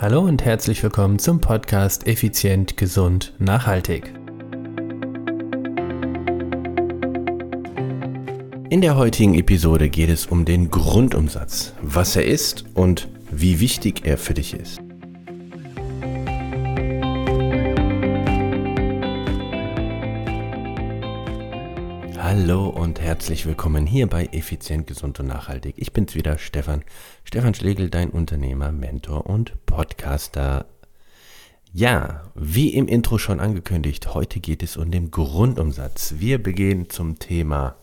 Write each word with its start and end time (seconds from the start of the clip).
Hallo 0.00 0.20
und 0.20 0.44
herzlich 0.44 0.80
willkommen 0.84 1.18
zum 1.18 1.40
Podcast 1.40 2.06
Effizient, 2.06 2.76
Gesund, 2.76 3.32
Nachhaltig. 3.40 4.14
In 8.70 8.80
der 8.80 8.94
heutigen 8.94 9.34
Episode 9.34 9.88
geht 9.88 10.08
es 10.08 10.26
um 10.26 10.44
den 10.44 10.70
Grundumsatz, 10.70 11.72
was 11.82 12.14
er 12.14 12.26
ist 12.26 12.64
und 12.74 13.08
wie 13.32 13.58
wichtig 13.58 14.02
er 14.04 14.18
für 14.18 14.34
dich 14.34 14.54
ist. 14.54 14.78
Hallo 22.48 22.70
und 22.70 22.98
herzlich 22.98 23.44
willkommen 23.44 23.86
hier 23.86 24.06
bei 24.06 24.24
Effizient, 24.32 24.86
Gesund 24.86 25.20
und 25.20 25.26
Nachhaltig. 25.26 25.74
Ich 25.76 25.92
bin's 25.92 26.14
wieder, 26.14 26.38
Stefan. 26.38 26.82
Stefan 27.24 27.52
Schlegel, 27.52 27.90
dein 27.90 28.08
Unternehmer, 28.08 28.72
Mentor 28.72 29.26
und 29.26 29.66
Podcaster. 29.66 30.64
Ja, 31.74 32.22
wie 32.34 32.72
im 32.72 32.88
Intro 32.88 33.18
schon 33.18 33.38
angekündigt, 33.38 34.14
heute 34.14 34.40
geht 34.40 34.62
es 34.62 34.78
um 34.78 34.90
den 34.90 35.10
Grundumsatz. 35.10 36.14
Wir 36.16 36.42
begehen 36.42 36.88
zum 36.88 37.18
Thema 37.18 37.76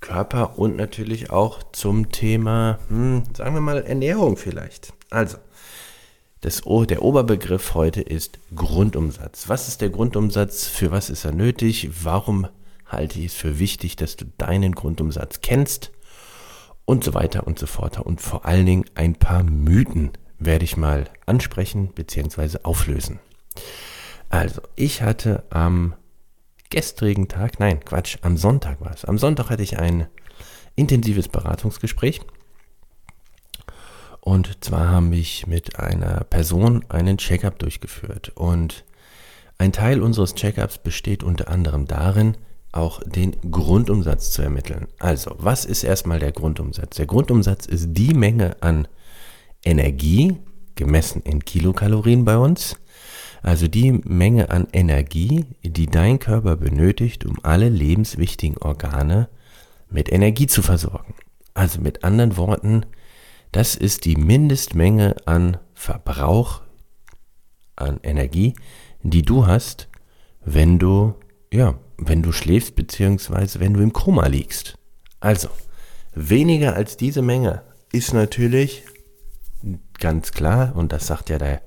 Körper 0.00 0.58
und 0.58 0.76
natürlich 0.76 1.28
auch 1.28 1.62
zum 1.72 2.10
Thema, 2.10 2.78
hm, 2.88 3.24
sagen 3.36 3.54
wir 3.54 3.60
mal, 3.60 3.82
Ernährung 3.82 4.38
vielleicht. 4.38 4.94
Also, 5.10 5.36
das, 6.40 6.62
der 6.62 7.02
Oberbegriff 7.02 7.74
heute 7.74 8.00
ist 8.00 8.38
Grundumsatz. 8.54 9.50
Was 9.50 9.68
ist 9.68 9.82
der 9.82 9.90
Grundumsatz? 9.90 10.66
Für 10.66 10.90
was 10.90 11.10
ist 11.10 11.26
er 11.26 11.32
nötig? 11.32 11.90
Warum 12.02 12.46
halte 12.88 13.18
ich 13.18 13.26
es 13.26 13.34
für 13.34 13.58
wichtig, 13.58 13.96
dass 13.96 14.16
du 14.16 14.24
deinen 14.38 14.72
Grundumsatz 14.72 15.40
kennst 15.40 15.92
und 16.84 17.04
so 17.04 17.14
weiter 17.14 17.46
und 17.46 17.58
so 17.58 17.66
fort. 17.66 17.98
Und 18.00 18.20
vor 18.20 18.46
allen 18.46 18.66
Dingen 18.66 18.84
ein 18.94 19.14
paar 19.14 19.42
Mythen 19.42 20.12
werde 20.38 20.64
ich 20.64 20.76
mal 20.76 21.04
ansprechen 21.26 21.88
bzw. 21.94 22.58
auflösen. 22.62 23.20
Also, 24.30 24.62
ich 24.76 25.02
hatte 25.02 25.44
am 25.50 25.94
gestrigen 26.70 27.28
Tag, 27.28 27.60
nein, 27.60 27.80
Quatsch, 27.84 28.18
am 28.22 28.36
Sonntag 28.36 28.80
war 28.80 28.92
es. 28.92 29.04
Am 29.04 29.18
Sonntag 29.18 29.50
hatte 29.50 29.62
ich 29.62 29.78
ein 29.78 30.06
intensives 30.76 31.28
Beratungsgespräch. 31.28 32.20
Und 34.20 34.62
zwar 34.62 34.88
haben 34.88 35.10
wir 35.10 35.24
mit 35.46 35.78
einer 35.78 36.24
Person 36.24 36.84
einen 36.88 37.18
Checkup 37.18 37.58
durchgeführt. 37.58 38.32
Und 38.34 38.84
ein 39.56 39.72
Teil 39.72 40.02
unseres 40.02 40.34
Checkups 40.34 40.78
besteht 40.78 41.22
unter 41.22 41.48
anderem 41.48 41.86
darin, 41.86 42.36
auch 42.72 43.00
den 43.04 43.36
Grundumsatz 43.50 44.30
zu 44.30 44.42
ermitteln. 44.42 44.88
Also, 44.98 45.34
was 45.38 45.64
ist 45.64 45.84
erstmal 45.84 46.18
der 46.18 46.32
Grundumsatz? 46.32 46.96
Der 46.96 47.06
Grundumsatz 47.06 47.66
ist 47.66 47.88
die 47.92 48.14
Menge 48.14 48.56
an 48.62 48.88
Energie, 49.64 50.36
gemessen 50.74 51.22
in 51.22 51.44
Kilokalorien 51.44 52.24
bei 52.24 52.36
uns, 52.36 52.76
also 53.42 53.68
die 53.68 53.92
Menge 53.92 54.50
an 54.50 54.68
Energie, 54.72 55.46
die 55.62 55.86
dein 55.86 56.18
Körper 56.18 56.56
benötigt, 56.56 57.24
um 57.24 57.36
alle 57.42 57.68
lebenswichtigen 57.68 58.58
Organe 58.58 59.28
mit 59.90 60.12
Energie 60.12 60.46
zu 60.46 60.62
versorgen. 60.62 61.14
Also 61.54 61.80
mit 61.80 62.04
anderen 62.04 62.36
Worten, 62.36 62.84
das 63.52 63.74
ist 63.74 64.04
die 64.04 64.16
Mindestmenge 64.16 65.16
an 65.24 65.56
Verbrauch 65.74 66.62
an 67.76 68.00
Energie, 68.02 68.54
die 69.02 69.22
du 69.22 69.46
hast, 69.46 69.88
wenn 70.44 70.78
du 70.78 71.14
ja, 71.52 71.78
wenn 71.96 72.22
du 72.22 72.32
schläfst, 72.32 72.74
beziehungsweise 72.76 73.60
wenn 73.60 73.74
du 73.74 73.80
im 73.80 73.92
Koma 73.92 74.26
liegst. 74.26 74.78
Also, 75.20 75.48
weniger 76.14 76.74
als 76.74 76.96
diese 76.96 77.22
Menge 77.22 77.62
ist 77.92 78.12
natürlich 78.12 78.84
ganz 79.98 80.32
klar, 80.32 80.76
und 80.76 80.92
das 80.92 81.06
sagt 81.06 81.30
ja 81.30 81.38
der, 81.38 81.62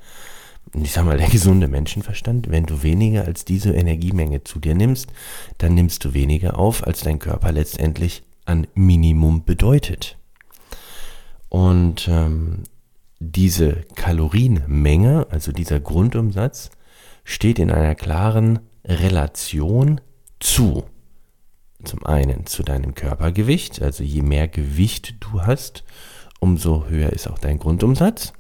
ich 0.73 0.93
sag 0.93 1.05
mal, 1.05 1.17
der 1.17 1.27
gesunde 1.29 1.67
Menschenverstand, 1.67 2.49
wenn 2.49 2.65
du 2.65 2.83
weniger 2.83 3.25
als 3.25 3.43
diese 3.43 3.71
Energiemenge 3.71 4.43
zu 4.43 4.59
dir 4.59 4.75
nimmst, 4.75 5.07
dann 5.57 5.73
nimmst 5.73 6.05
du 6.05 6.13
weniger 6.13 6.57
auf, 6.57 6.85
als 6.85 7.01
dein 7.01 7.19
Körper 7.19 7.51
letztendlich 7.51 8.23
an 8.45 8.67
Minimum 8.73 9.43
bedeutet. 9.43 10.17
Und 11.49 12.07
ähm, 12.09 12.63
diese 13.19 13.83
Kalorienmenge, 13.95 15.27
also 15.29 15.51
dieser 15.51 15.79
Grundumsatz, 15.79 16.71
steht 17.23 17.59
in 17.59 17.69
einer 17.69 17.95
klaren 17.95 18.59
Relation 18.85 20.01
zu. 20.39 20.83
Zum 21.83 22.05
einen 22.05 22.45
zu 22.45 22.63
deinem 22.63 22.93
Körpergewicht, 22.93 23.81
also 23.81 24.03
je 24.03 24.21
mehr 24.21 24.47
Gewicht 24.47 25.15
du 25.19 25.41
hast, 25.41 25.83
umso 26.39 26.85
höher 26.87 27.11
ist 27.11 27.27
auch 27.27 27.39
dein 27.39 27.59
Grundumsatz. 27.59 28.33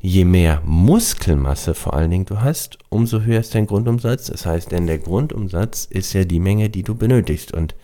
Je 0.00 0.24
mehr 0.24 0.60
Muskelmasse 0.64 1.74
vor 1.74 1.94
allen 1.94 2.10
Dingen 2.10 2.24
du 2.24 2.40
hast, 2.40 2.78
umso 2.88 3.20
höher 3.20 3.38
ist 3.38 3.54
dein 3.54 3.68
Grundumsatz. 3.68 4.26
Das 4.26 4.44
heißt, 4.44 4.72
denn 4.72 4.88
der 4.88 4.98
Grundumsatz 4.98 5.84
ist 5.84 6.12
ja 6.12 6.24
die 6.24 6.40
Menge, 6.40 6.70
die 6.70 6.82
du 6.82 6.96
benötigst. 6.96 7.52
Und 7.52 7.76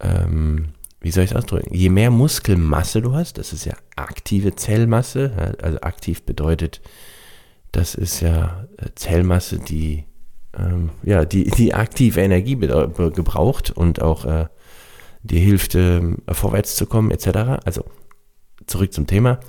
ähm, 0.00 0.72
wie 1.00 1.10
soll 1.10 1.24
ich 1.24 1.30
es 1.30 1.36
ausdrücken? 1.36 1.74
Je 1.74 1.90
mehr 1.90 2.10
Muskelmasse 2.10 3.02
du 3.02 3.14
hast, 3.14 3.36
das 3.36 3.52
ist 3.52 3.66
ja 3.66 3.74
aktive 3.96 4.56
Zellmasse, 4.56 5.56
also 5.62 5.80
aktiv 5.82 6.22
bedeutet, 6.22 6.80
das 7.72 7.94
ist 7.94 8.20
ja 8.20 8.66
äh, 8.78 8.86
Zellmasse, 8.94 9.58
die 9.58 10.04
ähm, 10.58 10.90
ja, 11.02 11.24
die, 11.24 11.44
die 11.44 11.74
aktive 11.74 12.20
Energie 12.20 12.56
gebraucht 12.56 13.70
und 13.70 14.02
auch 14.02 14.24
äh, 14.24 14.46
dir 15.22 15.40
hilft, 15.40 15.74
äh, 15.74 16.00
vorwärts 16.30 16.76
zu 16.76 16.86
kommen, 16.86 17.10
etc. 17.10 17.60
Also 17.64 17.84
zurück 18.66 18.92
zum 18.92 19.06
Thema. 19.06 19.40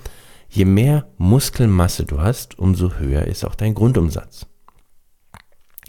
Je 0.49 0.65
mehr 0.65 1.07
Muskelmasse 1.17 2.05
du 2.05 2.21
hast, 2.21 2.57
umso 2.57 2.95
höher 2.95 3.25
ist 3.25 3.45
auch 3.45 3.55
dein 3.55 3.75
Grundumsatz. 3.75 4.47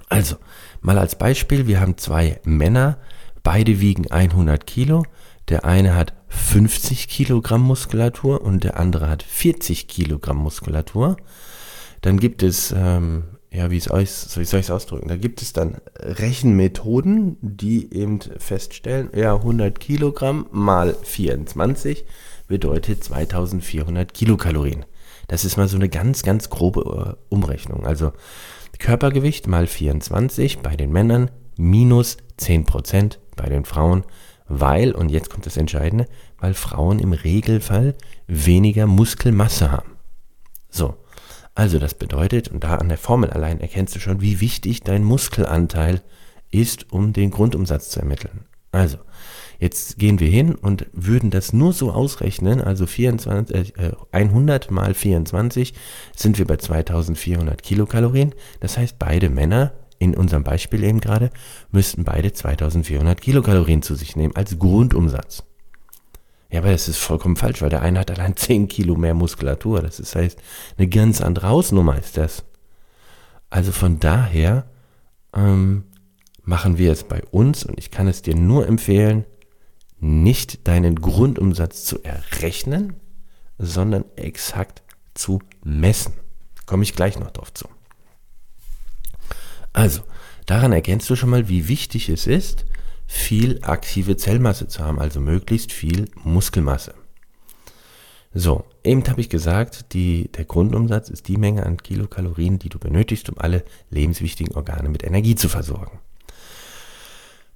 Also, 0.09 0.37
mal 0.81 0.99
als 0.99 1.17
Beispiel, 1.17 1.67
wir 1.67 1.81
haben 1.81 1.97
zwei 1.97 2.41
Männer, 2.45 2.99
beide 3.43 3.81
wiegen 3.81 4.11
100 4.11 4.67
Kilo. 4.67 5.05
Der 5.49 5.65
eine 5.65 5.95
hat 5.95 6.15
50 6.29 7.09
Kilogramm 7.09 7.63
Muskulatur 7.63 8.43
und 8.43 8.65
der 8.65 8.79
andere 8.79 9.09
hat 9.09 9.23
40 9.23 9.89
Kilogramm 9.89 10.37
Muskulatur. 10.37 11.17
Dann 12.03 12.19
gibt 12.19 12.43
es 12.43 12.75
ähm, 12.77 13.25
ja, 13.53 13.71
wie, 13.71 13.81
soll 13.81 14.03
ich 14.03 14.37
es 14.37 14.71
ausdrücken? 14.71 15.09
Da 15.09 15.17
gibt 15.17 15.43
es 15.43 15.53
dann 15.53 15.79
Rechenmethoden, 15.97 17.37
die 17.41 17.93
eben 17.93 18.21
feststellen, 18.39 19.11
ja, 19.15 19.35
100 19.35 19.81
Kilogramm 19.81 20.47
mal 20.53 20.95
24 21.03 22.05
bedeutet 22.47 23.03
2400 23.03 24.15
Kilokalorien. 24.15 24.85
Das 25.27 25.45
ist 25.45 25.57
mal 25.57 25.69
so 25.69 25.77
eine 25.77 25.89
ganz, 25.89 26.23
ganz 26.23 26.51
grobe 26.51 27.17
äh, 27.19 27.35
Umrechnung. 27.35 27.87
Also 27.87 28.13
Körpergewicht 28.79 29.47
mal 29.47 29.67
24 29.67 30.61
bei 30.61 30.75
den 30.75 30.91
Männern 30.91 31.31
minus 31.57 32.17
10% 32.39 33.19
bei 33.37 33.49
den 33.49 33.65
Frauen, 33.65 34.05
weil, 34.49 34.93
und 34.93 35.11
jetzt 35.11 35.31
kommt 35.31 35.47
das 35.47 35.57
Entscheidende, 35.57 36.07
weil 36.39 36.55
Frauen 36.55 36.99
im 36.99 37.13
Regelfall 37.13 37.95
weniger 38.27 38.87
Muskelmasse 38.87 39.71
haben. 39.71 39.93
So, 40.71 40.95
also 41.61 41.79
das 41.79 41.93
bedeutet, 41.93 42.49
und 42.49 42.65
da 42.65 42.77
an 42.77 42.89
der 42.89 42.97
Formel 42.97 43.29
allein 43.29 43.61
erkennst 43.61 43.95
du 43.95 44.01
schon, 44.01 44.23
wie 44.23 44.41
wichtig 44.41 44.81
dein 44.81 45.05
Muskelanteil 45.05 46.01
ist, 46.51 46.91
um 46.91 47.13
den 47.13 47.31
Grundumsatz 47.31 47.91
zu 47.91 48.01
ermitteln. 48.01 48.47
Also, 48.73 48.97
jetzt 49.59 49.99
gehen 49.99 50.21
wir 50.21 50.29
hin 50.31 50.55
und 50.55 50.87
würden 50.95 51.29
das 51.29 51.53
nur 51.53 51.75
so 51.75 51.93
ausrechnen, 51.93 52.63
also 52.63 52.87
24, 52.87 53.77
äh, 53.77 53.93
100 54.11 54.71
mal 54.71 54.95
24 54.95 55.75
sind 56.17 56.39
wir 56.39 56.47
bei 56.47 56.57
2400 56.57 57.63
Kilokalorien. 57.63 58.35
Das 58.61 58.79
heißt, 58.79 58.99
beide 58.99 59.29
Männer, 59.29 59.75
in 59.99 60.17
unserem 60.17 60.45
Beispiel 60.45 60.83
eben 60.83 61.01
gerade, 61.01 61.29
müssten 61.73 62.05
beide 62.05 62.33
2400 62.33 63.21
Kilokalorien 63.21 63.83
zu 63.83 63.97
sich 63.97 64.17
nehmen 64.17 64.35
als 64.35 64.59
Grundumsatz. 64.59 65.45
Ja, 66.51 66.61
aber 66.61 66.73
das 66.73 66.89
ist 66.89 66.99
vollkommen 66.99 67.37
falsch, 67.37 67.63
weil 67.63 67.71
der 67.71 67.83
eine 67.83 68.01
hat 68.01 68.11
allein 68.11 68.37
10 68.37 68.69
Kilo 68.69 68.97
mehr 68.97 69.15
Muskulatur. 69.15 69.83
Das 69.83 70.01
ist 70.01 70.15
heißt, 70.17 70.39
eine 70.79 70.89
ganz 70.89 71.21
andere 71.21 71.49
Hausnummer 71.49 71.99
ist 71.99 72.17
das. 72.17 72.45
Also 73.49 73.73
von 73.73 73.99
daher 73.99 74.67
ähm, 75.35 75.85
machen 76.43 76.79
wir 76.79 76.93
es 76.93 77.05
bei 77.05 77.23
uns 77.31 77.65
und 77.65 77.79
ich 77.79 77.91
kann 77.91 78.09
es 78.09 78.23
dir 78.23 78.35
nur 78.35 78.67
empfehlen, 78.67 79.25
nicht 79.99 80.67
deinen 80.67 80.97
Grundumsatz 80.97 81.85
zu 81.85 82.03
errechnen, 82.03 82.95
sondern 83.59 84.05
exakt 84.17 84.83
zu 85.15 85.41
messen. 85.63 86.15
Komme 86.67 86.85
ich 86.85 86.95
gleich 86.95 87.19
noch 87.19 87.31
drauf 87.31 87.53
zu. 87.53 87.69
Also, 89.73 90.03
daran 90.47 90.73
erkennst 90.73 91.09
du 91.11 91.17
schon 91.17 91.31
mal, 91.31 91.49
wie 91.49 91.69
wichtig 91.69 92.09
es 92.09 92.27
ist, 92.27 92.65
viel 93.13 93.59
aktive 93.63 94.17
Zellmasse 94.17 94.69
zu 94.69 94.85
haben, 94.85 95.01
also 95.01 95.21
möglichst 95.21 95.73
viel 95.73 96.09
Muskelmasse. 96.23 96.95
So, 98.33 98.65
eben 98.85 99.03
habe 99.09 99.21
ich 99.21 99.29
gesagt, 99.29 99.93
die, 99.95 100.31
der 100.31 100.45
Grundumsatz 100.45 101.09
ist 101.09 101.27
die 101.27 101.37
Menge 101.37 101.67
an 101.67 101.79
Kilokalorien, 101.79 102.61
die 102.61 102.69
du 102.69 102.79
benötigst, 102.79 103.29
um 103.29 103.37
alle 103.37 103.65
lebenswichtigen 103.91 104.55
Organe 104.55 104.89
mit 104.89 105.03
Energie 105.03 105.35
zu 105.35 105.49
versorgen. 105.49 105.99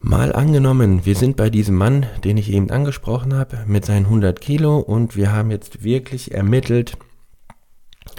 Mal 0.01 0.35
angenommen, 0.35 1.07
wir 1.07 1.15
sind 1.15 1.37
bei 1.37 1.51
diesem 1.51 1.77
Mann, 1.77 2.07
den 2.25 2.37
ich 2.37 2.51
eben 2.51 2.71
angesprochen 2.71 3.33
habe, 3.33 3.65
mit 3.69 3.85
seinen 3.85 4.07
100 4.07 4.41
Kilo 4.41 4.79
und 4.79 5.15
wir 5.15 5.31
haben 5.31 5.53
jetzt 5.53 5.85
wirklich 5.85 6.33
ermittelt, 6.33 6.99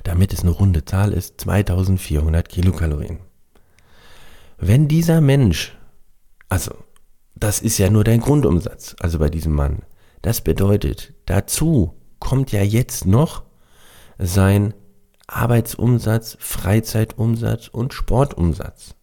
damit 0.05 0.31
es 0.31 0.39
eine 0.39 0.51
runde 0.51 0.85
Zahl 0.85 1.11
ist, 1.11 1.41
2400 1.41 2.47
Kilokalorien. 2.47 3.19
Wenn 4.57 4.87
dieser 4.87 5.19
Mensch, 5.19 5.77
also 6.47 6.84
das 7.35 7.61
ist 7.61 7.77
ja 7.77 7.89
nur 7.89 8.03
dein 8.03 8.21
Grundumsatz, 8.21 8.95
also 8.99 9.19
bei 9.19 9.29
diesem 9.29 9.53
Mann, 9.53 9.83
das 10.21 10.41
bedeutet, 10.41 11.13
dazu 11.25 11.93
kommt 12.19 12.51
ja 12.51 12.63
jetzt 12.63 13.05
noch 13.05 13.43
sein 14.17 14.73
Arbeitsumsatz, 15.27 16.37
Freizeitumsatz 16.39 17.67
und 17.67 17.93
Sportumsatz. 17.93 18.95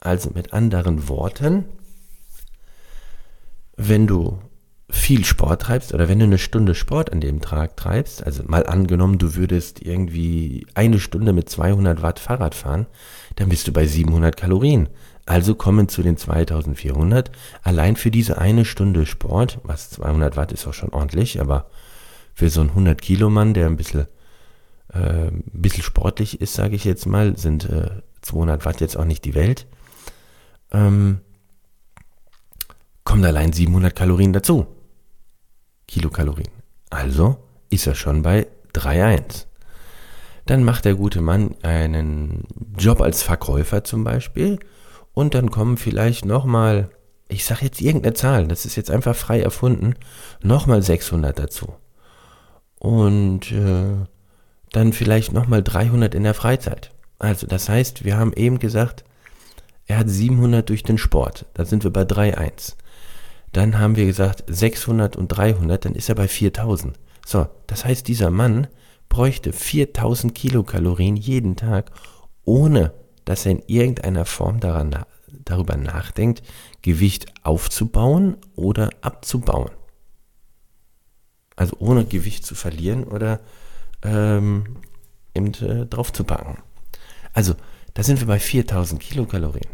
Also 0.00 0.30
mit 0.34 0.52
anderen 0.52 1.08
Worten, 1.08 1.64
wenn 3.76 4.06
du 4.06 4.38
viel 4.88 5.24
Sport 5.24 5.62
treibst 5.62 5.92
oder 5.92 6.08
wenn 6.08 6.20
du 6.20 6.26
eine 6.26 6.38
Stunde 6.38 6.74
Sport 6.74 7.12
an 7.12 7.20
dem 7.20 7.40
Tag 7.40 7.76
treibst, 7.76 8.24
also 8.24 8.44
mal 8.44 8.66
angenommen, 8.66 9.18
du 9.18 9.34
würdest 9.34 9.82
irgendwie 9.82 10.66
eine 10.74 11.00
Stunde 11.00 11.32
mit 11.32 11.50
200 11.50 12.02
Watt 12.02 12.20
Fahrrad 12.20 12.54
fahren, 12.54 12.86
dann 13.34 13.48
bist 13.48 13.66
du 13.66 13.72
bei 13.72 13.86
700 13.86 14.36
Kalorien. 14.36 14.88
Also 15.26 15.56
kommen 15.56 15.88
zu 15.88 16.02
den 16.02 16.16
2400 16.16 17.32
allein 17.62 17.96
für 17.96 18.12
diese 18.12 18.38
eine 18.38 18.64
Stunde 18.64 19.06
Sport, 19.06 19.58
was 19.64 19.90
200 19.90 20.36
Watt 20.36 20.52
ist 20.52 20.66
auch 20.68 20.74
schon 20.74 20.90
ordentlich, 20.90 21.40
aber 21.40 21.68
für 22.32 22.48
so 22.48 22.60
einen 22.60 22.70
100 22.70 23.02
Kilo 23.02 23.28
Mann, 23.28 23.52
der 23.52 23.66
ein 23.66 23.76
bisschen, 23.76 24.06
äh, 24.92 25.28
ein 25.28 25.42
bisschen 25.52 25.82
sportlich 25.82 26.40
ist, 26.40 26.54
sage 26.54 26.76
ich 26.76 26.84
jetzt 26.84 27.06
mal, 27.06 27.36
sind 27.36 27.68
äh, 27.68 28.02
200 28.22 28.64
Watt 28.64 28.80
jetzt 28.80 28.96
auch 28.96 29.04
nicht 29.04 29.24
die 29.24 29.34
Welt. 29.34 29.66
Ähm, 30.70 31.18
kommen 33.02 33.24
allein 33.24 33.52
700 33.52 33.96
Kalorien 33.96 34.32
dazu. 34.32 34.66
Kilokalorien. 35.88 36.50
Also 36.90 37.38
ist 37.68 37.86
er 37.86 37.96
schon 37.96 38.22
bei 38.22 38.46
3,1. 38.74 39.46
Dann 40.44 40.62
macht 40.62 40.84
der 40.84 40.94
gute 40.94 41.20
Mann 41.20 41.56
einen 41.62 42.44
Job 42.78 43.00
als 43.00 43.22
Verkäufer 43.22 43.82
zum 43.82 44.04
Beispiel 44.04 44.60
und 45.16 45.32
dann 45.32 45.50
kommen 45.50 45.78
vielleicht 45.78 46.26
nochmal, 46.26 46.90
ich 47.28 47.46
sage 47.46 47.64
jetzt 47.64 47.80
irgendeine 47.80 48.12
Zahl, 48.12 48.46
das 48.46 48.66
ist 48.66 48.76
jetzt 48.76 48.90
einfach 48.90 49.16
frei 49.16 49.40
erfunden, 49.40 49.94
nochmal 50.42 50.82
600 50.82 51.38
dazu. 51.38 51.72
Und 52.78 53.50
äh, 53.50 53.94
dann 54.72 54.92
vielleicht 54.92 55.32
nochmal 55.32 55.62
300 55.62 56.14
in 56.14 56.22
der 56.22 56.34
Freizeit. 56.34 56.90
Also 57.18 57.46
das 57.46 57.70
heißt, 57.70 58.04
wir 58.04 58.18
haben 58.18 58.34
eben 58.34 58.58
gesagt, 58.58 59.04
er 59.86 60.00
hat 60.00 60.10
700 60.10 60.68
durch 60.68 60.82
den 60.82 60.98
Sport. 60.98 61.46
Da 61.54 61.64
sind 61.64 61.82
wir 61.82 61.90
bei 61.90 62.02
3,1. 62.02 62.74
Dann 63.54 63.78
haben 63.78 63.96
wir 63.96 64.04
gesagt 64.04 64.44
600 64.48 65.16
und 65.16 65.28
300, 65.28 65.82
dann 65.82 65.94
ist 65.94 66.10
er 66.10 66.14
bei 66.14 66.28
4000. 66.28 66.94
So, 67.24 67.46
das 67.66 67.86
heißt, 67.86 68.06
dieser 68.06 68.30
Mann 68.30 68.66
bräuchte 69.08 69.54
4000 69.54 70.34
Kilokalorien 70.34 71.16
jeden 71.16 71.56
Tag, 71.56 71.90
ohne 72.44 72.92
dass 73.26 73.44
er 73.44 73.52
in 73.52 73.62
irgendeiner 73.66 74.24
Form 74.24 74.60
daran, 74.60 75.04
darüber 75.28 75.76
nachdenkt, 75.76 76.42
Gewicht 76.80 77.26
aufzubauen 77.42 78.38
oder 78.54 78.88
abzubauen. 79.02 79.70
Also 81.56 81.76
ohne 81.78 82.06
Gewicht 82.06 82.46
zu 82.46 82.54
verlieren 82.54 83.04
oder 83.04 83.40
ähm, 84.02 84.78
eben 85.34 85.52
äh, 85.54 85.86
drauf 85.86 86.12
zu 86.12 86.24
packen. 86.24 86.62
Also, 87.32 87.54
da 87.94 88.02
sind 88.02 88.20
wir 88.20 88.26
bei 88.26 88.38
4000 88.38 89.00
Kilokalorien. 89.00 89.70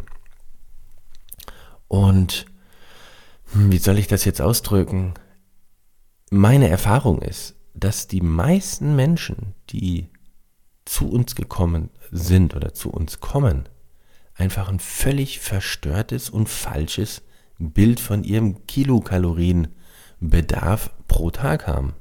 Und 1.89 2.47
hm, 3.53 3.71
wie 3.71 3.79
soll 3.79 3.99
ich 3.99 4.07
das 4.07 4.25
jetzt 4.25 4.41
ausdrücken? 4.41 5.15
Meine 6.31 6.69
Erfahrung 6.69 7.21
ist, 7.21 7.55
dass 7.75 8.09
die 8.09 8.23
meisten 8.23 8.97
Menschen, 8.97 9.55
die 9.71 10.09
zu 10.85 11.11
uns 11.11 11.35
gekommen 11.35 11.91
sind 12.13 12.55
oder 12.55 12.75
zu 12.75 12.91
uns 12.91 13.19
kommen, 13.19 13.69
einfach 14.35 14.69
ein 14.69 14.79
völlig 14.79 15.41
verstörtes 15.41 16.31
und 16.31 16.49
falsches 16.49 17.23
Bild 17.59 17.99
von 17.99 18.23
ihrem 18.23 18.65
Kilokalorienbedarf 18.67 20.91
pro 21.09 21.31
Tag 21.31 21.67
haben. 21.67 21.95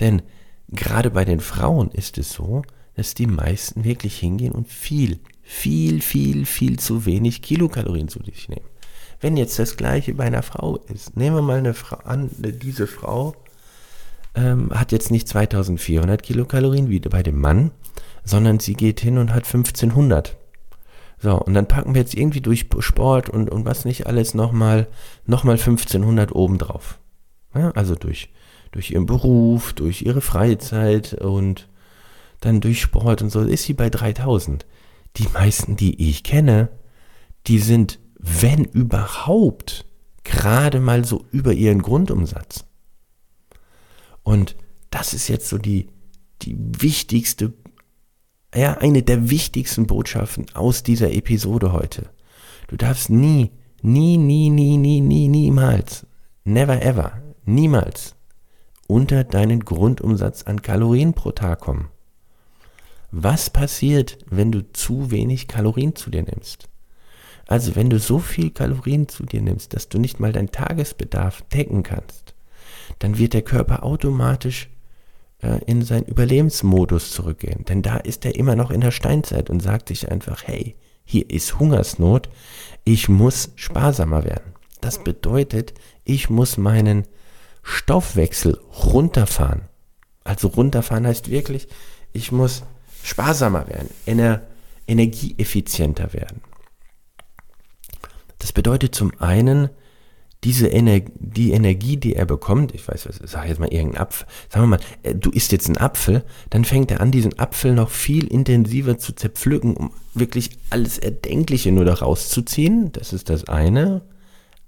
Denn 0.00 0.22
gerade 0.68 1.10
bei 1.10 1.24
den 1.24 1.40
Frauen 1.40 1.90
ist 1.90 2.18
es 2.18 2.32
so, 2.32 2.62
dass 2.94 3.14
die 3.14 3.26
meisten 3.26 3.84
wirklich 3.84 4.18
hingehen 4.18 4.52
und 4.52 4.68
viel, 4.68 5.20
viel, 5.42 6.00
viel, 6.00 6.46
viel 6.46 6.78
zu 6.78 7.06
wenig 7.06 7.42
Kilokalorien 7.42 8.08
zu 8.08 8.22
sich 8.22 8.48
nehmen. 8.48 8.66
Wenn 9.20 9.36
jetzt 9.36 9.58
das 9.58 9.76
gleiche 9.76 10.14
bei 10.14 10.24
einer 10.24 10.42
Frau 10.42 10.76
ist, 10.92 11.16
nehmen 11.16 11.36
wir 11.36 11.42
mal 11.42 11.58
eine 11.58 11.74
Frau 11.74 11.96
an, 11.96 12.30
diese 12.38 12.86
Frau 12.86 13.34
ähm, 14.34 14.70
hat 14.70 14.92
jetzt 14.92 15.10
nicht 15.10 15.28
2400 15.28 16.22
Kilokalorien 16.22 16.88
wie 16.88 17.00
bei 17.00 17.22
dem 17.22 17.40
Mann, 17.40 17.72
sondern 18.24 18.60
sie 18.60 18.74
geht 18.74 19.00
hin 19.00 19.18
und 19.18 19.34
hat 19.34 19.44
1500. 19.44 20.36
So, 21.18 21.38
und 21.40 21.54
dann 21.54 21.68
packen 21.68 21.94
wir 21.94 22.00
jetzt 22.00 22.14
irgendwie 22.14 22.40
durch 22.40 22.66
Sport 22.80 23.28
und, 23.28 23.50
und 23.50 23.64
was 23.64 23.84
nicht 23.84 24.06
alles 24.06 24.34
nochmal 24.34 24.88
noch 25.24 25.44
mal 25.44 25.52
1500 25.52 26.34
obendrauf. 26.34 26.98
Ja, 27.54 27.70
also 27.72 27.94
durch, 27.94 28.30
durch 28.72 28.90
ihren 28.90 29.06
Beruf, 29.06 29.72
durch 29.72 30.02
ihre 30.02 30.20
Freizeit 30.20 31.14
und 31.14 31.68
dann 32.40 32.60
durch 32.60 32.80
Sport 32.80 33.22
und 33.22 33.30
so 33.30 33.42
ist 33.42 33.64
sie 33.64 33.74
bei 33.74 33.88
3000. 33.88 34.66
Die 35.16 35.28
meisten, 35.32 35.76
die 35.76 36.08
ich 36.08 36.24
kenne, 36.24 36.70
die 37.46 37.58
sind 37.58 38.00
wenn 38.22 38.64
überhaupt, 38.64 39.84
gerade 40.22 40.80
mal 40.80 41.04
so 41.04 41.26
über 41.32 41.52
ihren 41.52 41.82
Grundumsatz. 41.82 42.64
Und 44.22 44.56
das 44.90 45.12
ist 45.12 45.28
jetzt 45.28 45.48
so 45.48 45.58
die, 45.58 45.88
die 46.42 46.56
wichtigste, 46.56 47.52
ja, 48.54 48.78
eine 48.78 49.02
der 49.02 49.30
wichtigsten 49.30 49.86
Botschaften 49.86 50.46
aus 50.54 50.82
dieser 50.82 51.12
Episode 51.12 51.72
heute. 51.72 52.10
Du 52.68 52.76
darfst 52.76 53.10
nie, 53.10 53.50
nie, 53.82 54.16
nie, 54.16 54.50
nie, 54.50 54.76
nie, 54.76 55.00
nie, 55.00 55.28
niemals, 55.28 56.06
never 56.44 56.82
ever, 56.82 57.22
niemals 57.44 58.14
unter 58.88 59.24
deinen 59.24 59.64
Grundumsatz 59.64 60.42
an 60.42 60.60
Kalorien 60.60 61.14
pro 61.14 61.32
Tag 61.32 61.60
kommen. 61.60 61.88
Was 63.10 63.50
passiert, 63.50 64.18
wenn 64.28 64.52
du 64.52 64.72
zu 64.72 65.10
wenig 65.10 65.48
Kalorien 65.48 65.96
zu 65.96 66.10
dir 66.10 66.22
nimmst? 66.22 66.68
Also 67.46 67.76
wenn 67.76 67.90
du 67.90 67.98
so 67.98 68.18
viel 68.18 68.50
Kalorien 68.50 69.08
zu 69.08 69.24
dir 69.24 69.42
nimmst, 69.42 69.74
dass 69.74 69.88
du 69.88 69.98
nicht 69.98 70.20
mal 70.20 70.32
deinen 70.32 70.52
Tagesbedarf 70.52 71.42
decken 71.52 71.82
kannst, 71.82 72.34
dann 72.98 73.18
wird 73.18 73.34
der 73.34 73.42
Körper 73.42 73.82
automatisch 73.82 74.70
in 75.66 75.82
seinen 75.82 76.06
Überlebensmodus 76.06 77.10
zurückgehen. 77.10 77.64
Denn 77.64 77.82
da 77.82 77.96
ist 77.96 78.24
er 78.24 78.36
immer 78.36 78.54
noch 78.54 78.70
in 78.70 78.80
der 78.80 78.92
Steinzeit 78.92 79.50
und 79.50 79.60
sagt 79.60 79.88
sich 79.88 80.10
einfach, 80.10 80.44
hey, 80.46 80.76
hier 81.04 81.28
ist 81.28 81.58
Hungersnot, 81.58 82.28
ich 82.84 83.08
muss 83.08 83.50
sparsamer 83.56 84.24
werden. 84.24 84.54
Das 84.80 85.02
bedeutet, 85.02 85.74
ich 86.04 86.30
muss 86.30 86.56
meinen 86.56 87.06
Stoffwechsel 87.62 88.58
runterfahren. 88.84 89.62
Also 90.24 90.48
runterfahren 90.48 91.06
heißt 91.06 91.30
wirklich, 91.30 91.68
ich 92.12 92.32
muss 92.32 92.62
sparsamer 93.02 93.68
werden, 93.68 93.90
ener 94.06 94.42
energieeffizienter 94.86 96.12
werden. 96.12 96.40
Das 98.38 98.52
bedeutet 98.52 98.94
zum 98.94 99.12
einen, 99.20 99.70
diese 100.44 100.66
Energie, 100.66 101.12
die 101.18 101.52
Energie, 101.52 101.96
die 101.96 102.16
er 102.16 102.26
bekommt, 102.26 102.74
ich 102.74 102.86
weiß, 102.86 103.06
was, 103.06 103.20
sag 103.30 103.48
jetzt 103.48 103.60
mal 103.60 103.72
irgendein 103.72 104.02
Apfel, 104.02 104.26
sagen 104.48 104.64
wir 104.64 104.78
mal, 104.78 104.80
äh, 105.02 105.14
du 105.14 105.30
isst 105.30 105.52
jetzt 105.52 105.68
einen 105.68 105.78
Apfel, 105.78 106.24
dann 106.50 106.64
fängt 106.64 106.90
er 106.90 107.00
an, 107.00 107.12
diesen 107.12 107.38
Apfel 107.38 107.74
noch 107.74 107.90
viel 107.90 108.26
intensiver 108.26 108.98
zu 108.98 109.12
zerpflücken, 109.14 109.76
um 109.76 109.92
wirklich 110.14 110.50
alles 110.70 110.98
Erdenkliche 110.98 111.70
nur 111.70 111.84
da 111.84 111.94
rauszuziehen. 111.94 112.90
Das 112.92 113.12
ist 113.12 113.30
das 113.30 113.48
eine. 113.48 114.02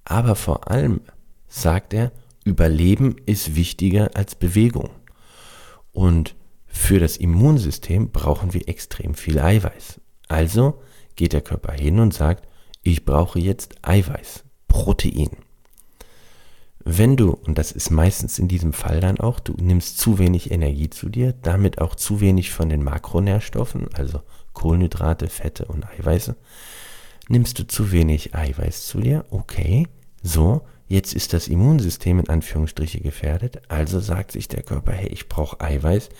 Aber 0.04 0.36
vor 0.36 0.70
allem 0.70 1.00
sagt 1.48 1.94
er, 1.94 2.12
Überleben 2.44 3.16
ist 3.24 3.56
wichtiger 3.56 4.10
als 4.14 4.34
Bewegung. 4.34 4.90
Und 5.92 6.36
für 6.66 6.98
das 6.98 7.16
Immunsystem 7.16 8.10
brauchen 8.10 8.52
wir 8.52 8.68
extrem 8.68 9.14
viel 9.14 9.38
Eiweiß. 9.38 10.00
Also 10.28 10.82
geht 11.16 11.32
der 11.32 11.40
Körper 11.40 11.72
hin 11.72 12.00
und 12.00 12.12
sagt, 12.12 12.46
ich 12.82 13.04
brauche 13.04 13.38
jetzt 13.38 13.76
Eiweiß, 13.82 14.44
Protein. 14.68 15.30
Wenn 16.84 17.16
du, 17.16 17.30
und 17.30 17.56
das 17.56 17.72
ist 17.72 17.90
meistens 17.90 18.38
in 18.38 18.46
diesem 18.46 18.74
Fall 18.74 19.00
dann 19.00 19.18
auch, 19.18 19.40
du 19.40 19.54
nimmst 19.54 19.98
zu 19.98 20.18
wenig 20.18 20.50
Energie 20.50 20.90
zu 20.90 21.08
dir, 21.08 21.32
damit 21.32 21.80
auch 21.80 21.94
zu 21.94 22.20
wenig 22.20 22.50
von 22.50 22.68
den 22.68 22.84
Makronährstoffen, 22.84 23.88
also 23.94 24.20
Kohlenhydrate, 24.52 25.28
Fette 25.28 25.64
und 25.64 25.86
Eiweiße, 25.86 26.36
nimmst 27.28 27.58
du 27.58 27.66
zu 27.66 27.90
wenig 27.90 28.34
Eiweiß 28.34 28.86
zu 28.86 29.00
dir, 29.00 29.24
okay, 29.30 29.88
so, 30.22 30.60
jetzt 30.86 31.14
ist 31.14 31.32
das 31.32 31.48
Immunsystem 31.48 32.18
in 32.18 32.28
Anführungsstriche 32.28 33.00
gefährdet, 33.00 33.62
also 33.68 33.98
sagt 33.98 34.32
sich 34.32 34.48
der 34.48 34.62
Körper, 34.62 34.92
hey, 34.92 35.08
ich 35.08 35.30
brauche 35.30 35.62
Eiweiß, 35.62 36.10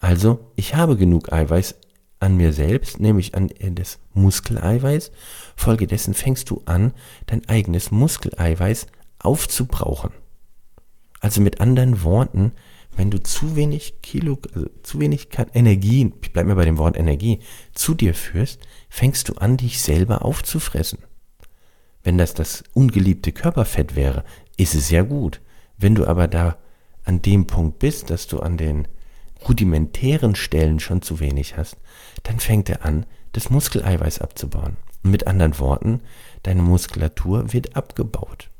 also 0.00 0.52
ich 0.54 0.76
habe 0.76 0.96
genug 0.96 1.32
Eiweiß 1.32 1.74
an 2.20 2.36
mir 2.36 2.52
selbst, 2.52 3.00
nämlich 3.00 3.34
an 3.34 3.50
das 3.72 3.98
Muskeleiweiß. 4.14 5.10
Folgedessen 5.56 6.14
fängst 6.14 6.50
du 6.50 6.62
an, 6.66 6.92
dein 7.26 7.48
eigenes 7.48 7.90
Muskeleiweiß 7.90 8.86
aufzubrauchen. 9.22 10.12
Also 11.20 11.40
mit 11.40 11.60
anderen 11.60 12.02
Worten, 12.02 12.52
wenn 12.96 13.10
du 13.10 13.22
zu 13.22 13.56
wenig 13.56 14.02
Kilo, 14.02 14.38
also 14.54 14.68
zu 14.82 15.00
wenig 15.00 15.28
Energie, 15.54 16.12
ich 16.20 16.32
bleib 16.32 16.46
mir 16.46 16.56
bei 16.56 16.64
dem 16.64 16.78
Wort 16.78 16.96
Energie, 16.96 17.40
zu 17.74 17.94
dir 17.94 18.14
führst, 18.14 18.60
fängst 18.88 19.28
du 19.28 19.34
an, 19.34 19.56
dich 19.56 19.80
selber 19.80 20.24
aufzufressen. 20.24 20.98
Wenn 22.02 22.18
das 22.18 22.34
das 22.34 22.64
ungeliebte 22.74 23.32
Körperfett 23.32 23.94
wäre, 23.94 24.24
ist 24.56 24.74
es 24.74 24.90
ja 24.90 25.02
gut. 25.02 25.40
Wenn 25.78 25.94
du 25.94 26.06
aber 26.06 26.28
da 26.28 26.58
an 27.04 27.22
dem 27.22 27.46
Punkt 27.46 27.78
bist, 27.78 28.10
dass 28.10 28.26
du 28.26 28.40
an 28.40 28.56
den 28.56 28.88
rudimentären 29.48 30.34
Stellen 30.34 30.80
schon 30.80 31.02
zu 31.02 31.20
wenig 31.20 31.56
hast, 31.56 31.76
dann 32.22 32.40
fängt 32.40 32.68
er 32.68 32.84
an, 32.84 33.06
das 33.32 33.50
Muskeleiweiß 33.50 34.20
abzubauen. 34.20 34.76
Mit 35.02 35.26
anderen 35.26 35.58
Worten, 35.58 36.00
deine 36.42 36.62
Muskulatur 36.62 37.52
wird 37.52 37.74
abgebaut. 37.76 38.50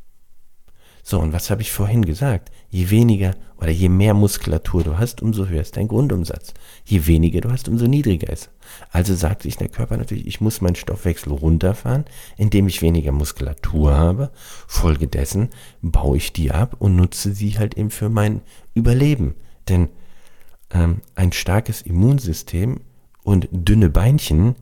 So, 1.04 1.18
und 1.18 1.32
was 1.32 1.50
habe 1.50 1.62
ich 1.62 1.72
vorhin 1.72 2.04
gesagt? 2.04 2.52
Je 2.70 2.90
weniger 2.90 3.34
oder 3.56 3.70
je 3.70 3.88
mehr 3.88 4.14
Muskulatur 4.14 4.84
du 4.84 4.98
hast, 4.98 5.20
umso 5.20 5.46
höher 5.46 5.60
ist 5.60 5.76
dein 5.76 5.88
Grundumsatz. 5.88 6.54
Je 6.84 7.06
weniger 7.06 7.40
du 7.40 7.50
hast, 7.50 7.68
umso 7.68 7.86
niedriger 7.86 8.32
ist. 8.32 8.50
Also 8.90 9.14
sagt 9.14 9.42
sich 9.42 9.56
der 9.56 9.68
Körper 9.68 9.96
natürlich, 9.96 10.26
ich 10.26 10.40
muss 10.40 10.60
meinen 10.60 10.76
Stoffwechsel 10.76 11.32
runterfahren, 11.32 12.04
indem 12.36 12.68
ich 12.68 12.82
weniger 12.82 13.10
Muskulatur 13.10 13.94
habe. 13.94 14.30
Folgedessen 14.68 15.50
baue 15.82 16.16
ich 16.16 16.32
die 16.32 16.52
ab 16.52 16.76
und 16.78 16.94
nutze 16.94 17.32
sie 17.34 17.58
halt 17.58 17.76
eben 17.76 17.90
für 17.90 18.08
mein 18.08 18.40
Überleben. 18.74 19.34
Denn 19.68 19.88
ähm, 20.72 21.02
ein 21.16 21.32
starkes 21.32 21.82
Immunsystem 21.82 22.80
und 23.24 23.48
dünne 23.50 23.90
Beinchen 23.90 24.54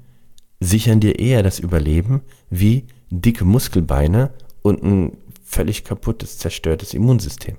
sichern 0.58 1.00
dir 1.00 1.18
eher 1.18 1.42
das 1.42 1.58
Überleben 1.58 2.22
wie 2.48 2.86
dicke 3.10 3.44
Muskelbeine 3.44 4.30
und 4.62 4.82
ein 4.82 5.12
völlig 5.50 5.84
kaputtes, 5.84 6.38
zerstörtes 6.38 6.94
Immunsystem. 6.94 7.58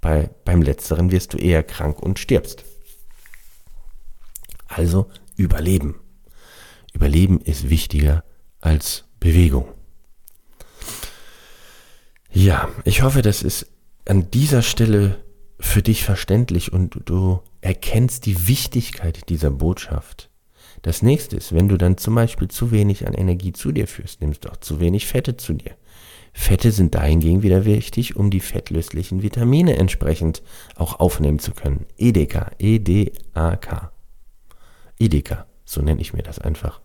Bei, 0.00 0.30
beim 0.44 0.60
letzteren 0.60 1.10
wirst 1.10 1.32
du 1.32 1.38
eher 1.38 1.62
krank 1.62 2.00
und 2.00 2.18
stirbst. 2.18 2.64
Also 4.66 5.08
Überleben. 5.36 5.96
Überleben 6.92 7.40
ist 7.40 7.70
wichtiger 7.70 8.24
als 8.60 9.04
Bewegung. 9.18 9.66
Ja, 12.30 12.68
ich 12.84 13.02
hoffe, 13.02 13.22
das 13.22 13.42
ist 13.42 13.66
an 14.06 14.30
dieser 14.30 14.62
Stelle 14.62 15.24
für 15.58 15.82
dich 15.82 16.04
verständlich 16.04 16.72
und 16.72 17.00
du 17.06 17.40
erkennst 17.62 18.26
die 18.26 18.46
Wichtigkeit 18.46 19.28
dieser 19.28 19.50
Botschaft. 19.50 20.30
Das 20.82 21.00
nächste 21.00 21.36
ist, 21.36 21.54
wenn 21.54 21.68
du 21.68 21.78
dann 21.78 21.96
zum 21.96 22.14
Beispiel 22.14 22.48
zu 22.48 22.70
wenig 22.70 23.06
an 23.06 23.14
Energie 23.14 23.52
zu 23.52 23.72
dir 23.72 23.88
führst, 23.88 24.20
nimmst 24.20 24.44
du 24.44 24.50
auch 24.50 24.58
zu 24.58 24.78
wenig 24.80 25.06
Fette 25.06 25.36
zu 25.36 25.54
dir. 25.54 25.76
Fette 26.36 26.72
sind 26.72 26.96
dahingegen 26.96 27.42
wieder 27.42 27.64
wichtig, 27.64 28.16
um 28.16 28.28
die 28.30 28.40
fettlöslichen 28.40 29.22
Vitamine 29.22 29.76
entsprechend 29.76 30.42
auch 30.74 30.98
aufnehmen 30.98 31.38
zu 31.38 31.52
können. 31.52 31.86
EDK, 31.96 32.50
E-D-A-K. 32.58 33.92
EDK, 34.98 35.46
so 35.64 35.80
nenne 35.80 36.00
ich 36.00 36.12
mir 36.12 36.22
das 36.22 36.40
einfach. 36.40 36.80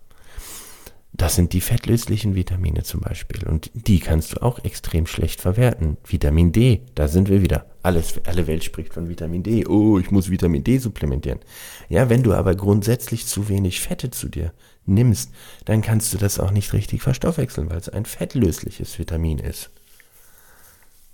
Das 1.11 1.35
sind 1.35 1.51
die 1.53 1.61
fettlöslichen 1.61 2.35
Vitamine 2.35 2.83
zum 2.83 3.01
Beispiel. 3.01 3.47
Und 3.47 3.71
die 3.73 3.99
kannst 3.99 4.33
du 4.33 4.43
auch 4.43 4.63
extrem 4.63 5.07
schlecht 5.07 5.41
verwerten. 5.41 5.97
Vitamin 6.05 6.51
D, 6.51 6.83
da 6.93 7.07
sind 7.07 7.27
wir 7.27 7.41
wieder. 7.41 7.65
Alles, 7.81 8.19
alle 8.25 8.45
Welt 8.47 8.63
spricht 8.63 8.93
von 8.93 9.07
Vitamin 9.07 9.43
D. 9.43 9.65
Oh, 9.65 9.99
ich 9.99 10.11
muss 10.11 10.29
Vitamin 10.29 10.63
D 10.63 10.77
supplementieren. 10.79 11.39
Ja, 11.87 12.09
wenn 12.09 12.23
du 12.23 12.33
aber 12.33 12.55
grundsätzlich 12.55 13.25
zu 13.25 13.47
wenig 13.47 13.79
Fette 13.79 14.11
zu 14.11 14.27
dir 14.27 14.53
nimmst, 14.85 15.31
dann 15.65 15.81
kannst 15.81 16.13
du 16.13 16.17
das 16.17 16.39
auch 16.39 16.51
nicht 16.51 16.73
richtig 16.73 17.01
verstoffwechseln, 17.01 17.69
weil 17.69 17.77
es 17.77 17.87
ein 17.87 18.05
fettlösliches 18.05 18.99
Vitamin 18.99 19.39
ist. 19.39 19.69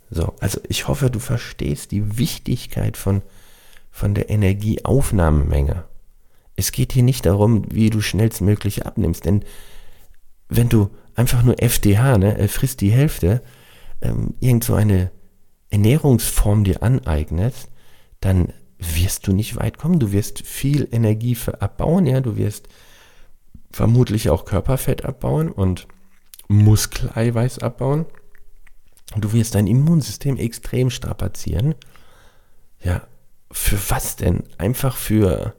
So, 0.10 0.34
also 0.40 0.60
ich 0.68 0.88
hoffe, 0.88 1.12
du 1.12 1.20
verstehst 1.20 1.92
die 1.92 2.18
Wichtigkeit 2.18 2.98
von, 2.98 3.22
von 3.92 4.16
der 4.16 4.30
Energieaufnahmemenge. 4.30 5.84
Es 6.56 6.72
geht 6.72 6.94
hier 6.94 7.04
nicht 7.04 7.26
darum, 7.26 7.66
wie 7.70 7.90
du 7.90 8.02
schnellstmöglich 8.02 8.86
abnimmst, 8.86 9.26
denn 9.26 9.44
wenn 10.48 10.70
du 10.70 10.90
einfach 11.16 11.44
nur 11.44 11.62
FDH, 11.62 12.18
ne, 12.18 12.38
äh, 12.38 12.48
frisst 12.48 12.82
die 12.82 12.92
Hälfte, 12.92 13.42
ähm, 14.02 14.36
irgend 14.40 14.64
so 14.64 14.74
eine 14.76 15.12
Ernährungsform 15.76 16.64
dir 16.64 16.82
aneignest, 16.84 17.68
dann 18.22 18.54
wirst 18.80 19.28
du 19.28 19.34
nicht 19.34 19.58
weit 19.58 19.78
kommen. 19.78 20.00
Du 20.00 20.14
wirst 20.14 20.42
viel 20.42 20.88
Energie 20.90 21.38
abbauen, 21.60 22.06
ja, 22.06 22.22
du 22.22 22.38
wirst 22.38 22.70
vermutlich 23.72 24.30
auch 24.30 24.46
Körperfett 24.46 25.04
abbauen 25.04 25.52
und 25.52 25.88
Muskeleiweiß 26.48 27.60
abbauen. 27.60 28.06
Du 29.18 29.34
wirst 29.34 29.56
dein 29.56 29.68
Immunsystem 29.68 30.38
extrem 30.38 30.90
strapazieren. 30.90 31.76
Ja, 32.82 33.06
für 33.52 33.78
was 33.90 34.16
denn? 34.16 34.44
Einfach 34.58 34.96
für 34.96 35.56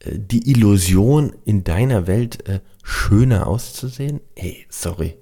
äh, 0.00 0.18
die 0.18 0.50
Illusion 0.50 1.36
in 1.44 1.62
deiner 1.62 2.08
Welt 2.08 2.48
äh, 2.48 2.60
schöner 2.82 3.46
auszusehen? 3.46 4.20
Ey, 4.34 4.66
sorry. 4.68 5.16